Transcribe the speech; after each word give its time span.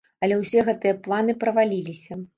Але 0.27 0.37
ўсе 0.37 0.63
гэтыя 0.69 0.97
планы 1.09 1.37
праваліліся. 1.45 2.19